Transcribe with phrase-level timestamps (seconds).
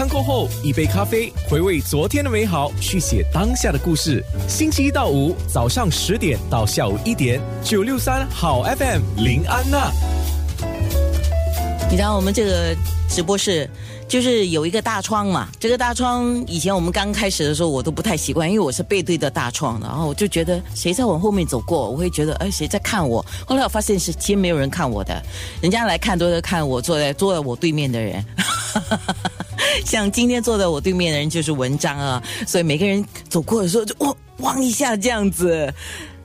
[0.00, 4.24] 餐过后，一杯咖啡，回味昨天的美好，续写当下的故事。
[4.48, 9.92] 星期一到五早上十点到下午一点，九六三好 FM 林安娜。
[11.90, 12.74] 你知道我们这个
[13.10, 13.68] 直播室
[14.08, 15.50] 就是有一个大窗嘛？
[15.60, 23.22] 这个大窗以前我们刚开始的时候我都不太习惯，因为我是背对着大窗的，然后我就觉得谁在我后面走过，我会觉得哎谁在看我。
[23.46, 25.22] 后来我发现是其实没有人看我的，
[25.60, 28.24] 人家来看都是看我坐在坐在我对面的人。
[29.86, 35.72] 像今天坐在我对面的人就是文章啊，所以每个人走过的时候就望望一下这样子，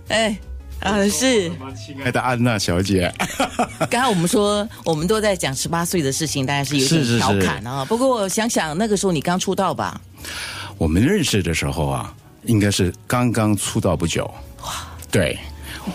[0.09, 0.37] 哎。
[0.81, 3.11] 啊，是，亲爱的安娜小姐。
[3.89, 7.83] 刚才我们说，我们都在讲十八岁的事情，当然是有点调侃啊。
[7.85, 9.99] 不过想想那个时候你刚出道吧？
[10.77, 12.13] 我们认识的时候啊，
[12.43, 14.25] 应该是刚刚出道不久。
[14.63, 14.73] 哇，
[15.09, 15.39] 对，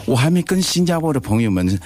[0.07, 1.79] 我还没跟新加坡的朋友们。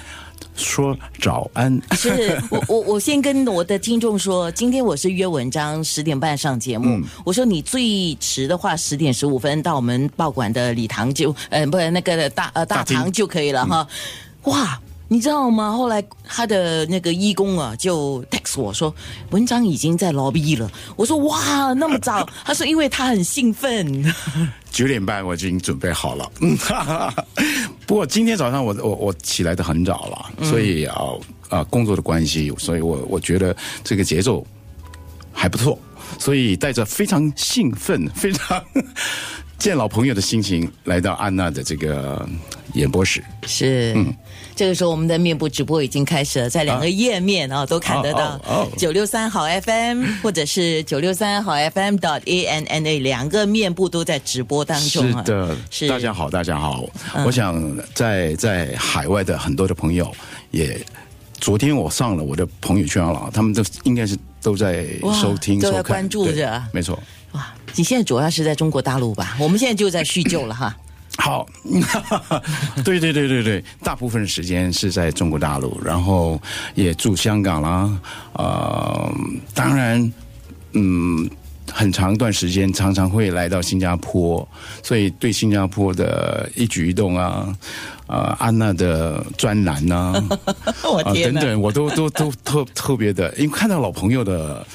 [0.55, 7.01] 说早安，是我我我先跟我的听众说，今天我是约文章十点半上节目。
[7.23, 13.87] 我说你最迟的话十点十五分到我们报馆的礼堂就，呃，不是那个大呃大堂就可以了哈。
[14.43, 15.71] 哇，你知道吗？
[15.71, 18.93] 后来他的那个义工啊就 text 我说
[19.31, 20.69] 文章已经在 lobby 了。
[20.95, 22.27] 我说哇那么早？
[22.43, 24.13] 他说因为他很兴奋。
[24.71, 26.29] 九点半我已经准备好了。
[26.41, 26.57] 嗯，
[27.87, 30.97] 不过今天早上我我我起来的很早了，所以啊
[31.49, 34.45] 啊工作的关系，所以我我觉得这个节奏
[35.31, 35.77] 还不错，
[36.19, 38.63] 所以带着非常兴奋、非常
[39.57, 42.27] 见老朋友的心情来到安娜的这个
[42.73, 43.23] 演播室。
[43.45, 44.13] 是，嗯。
[44.55, 48.39] 这个时候，我们的面部直播已经开始了，在两个页面啊都看得到
[48.77, 55.05] 九六三好 FM 或者是九六三好 FM dot A N N A 两个面部都在直播当中。
[55.09, 56.87] 是的，是大家好，大家好。
[57.25, 57.61] 我想
[57.93, 60.09] 在在海外的很多的朋友
[60.51, 60.79] 也，
[61.45, 64.83] 昨天我上了我的朋友圈了，他们都应该是都在
[65.21, 66.63] 收听、都在关注着。
[66.73, 66.97] 没错。
[67.33, 69.37] 哇，你现在主要是在中国大陆吧？
[69.39, 70.75] 我们现在就在叙旧了哈。
[71.17, 71.45] 好，
[72.83, 76.41] 对对对对对，大部分时间是在中国大陆，然后
[76.73, 77.95] 也住香港啦，
[78.33, 79.13] 呃，
[79.53, 80.11] 当然，
[80.73, 81.29] 嗯，
[81.77, 84.47] 很长一段时间常常会来到新加坡，
[84.81, 87.53] 所以对新加坡的一举一动啊，
[88.07, 90.13] 呃，安娜的专栏呐，
[90.89, 94.65] 我天等等，我都 都都特特别的，因为看到老朋友的。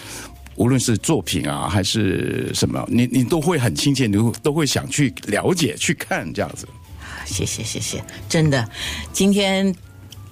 [0.57, 6.69] 无论是作品啊，还是什么，你你都会很亲切，你都都会想去了解、去看这样子。
[7.25, 8.69] 谢谢谢谢，真的，
[9.11, 9.75] 今天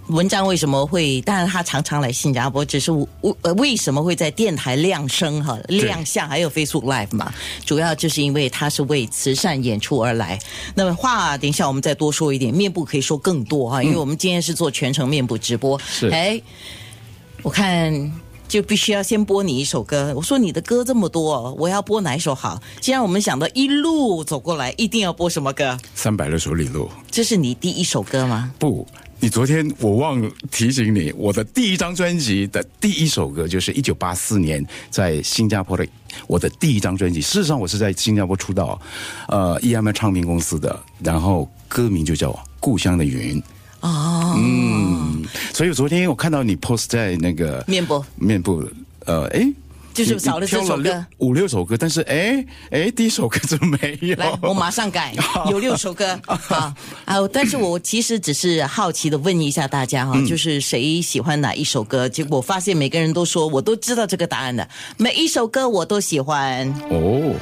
[0.09, 1.21] 文章为什么会？
[1.23, 3.07] 当然他常常来新加坡，只是为
[3.57, 7.33] 为什么会在电台亮声哈亮相，还有 Facebook Live 嘛？
[7.65, 10.39] 主要就是因为他是为慈善演出而来。
[10.75, 15.79] 那么话，等一下我们再多说一点，面部可以说更多哈，因为我们今天是做全程面部直播。
[15.87, 16.41] 是，哎，
[17.43, 18.13] 我看。
[18.49, 20.11] 就必须要先播你一首歌。
[20.17, 22.59] 我说你的歌这么多，我要播哪一首好？
[22.81, 25.77] 既然我们想到一路走过来，一定要播什么歌？
[25.95, 26.89] 三百六十里路。
[27.11, 28.51] 这是你第一首歌吗？
[28.59, 28.89] 不，
[29.21, 35.84] 你昨天我忘提醒你，我的第一张专辑的第一首歌就是一九八四年在新加坡的
[36.29, 37.21] 我的第一张专辑。
[37.21, 38.81] 事实上，我是在新加坡出道，
[39.27, 42.31] 呃，EMI 唱片公司的，然后歌名就叫
[42.61, 43.43] 《故乡的云》。
[43.81, 48.65] 哦，嗯，所以昨天我看到你 post 在那个面部面部，
[49.05, 49.53] 呃，哎，
[50.04, 54.14] 就是少了这首歌，五六首歌，但是哎哎，第一首歌 怎么没有？
[54.16, 55.14] 来，我马上改，
[55.50, 56.72] 有六首歌， 好
[57.04, 62.09] 啊，但是我其实只是好奇的问一下大家哈，就是谁喜欢哪一首歌？
[62.09, 66.69] 结果发现每个人都说，我都知道这个答案的，每一首歌我都喜欢。
[66.91, 67.34] 哦。